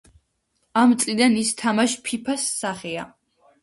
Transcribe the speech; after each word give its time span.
ამ 0.85 0.95
წლიდან 1.03 1.37
ის 1.43 1.53
თამაშ 1.61 1.97
ფიფას 2.09 2.51
სახეა. 2.59 3.11